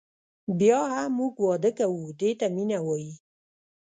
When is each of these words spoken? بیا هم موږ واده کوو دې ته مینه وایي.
بیا 0.59 0.79
هم 0.93 1.09
موږ 1.19 1.33
واده 1.47 1.71
کوو 1.79 2.07
دې 2.19 2.31
ته 2.39 2.45
مینه 2.55 2.79
وایي. 2.87 3.13